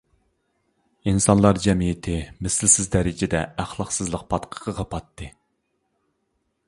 ئىنسانلار 1.11 1.59
جەمئىيىتى 1.65 2.15
مىسلىسىز 2.47 2.89
دەرىجىدە 2.95 3.43
ئەخلاقسىزلىق 3.65 4.27
پاتقىقىغا 4.33 4.87
پاتتى. 4.95 5.29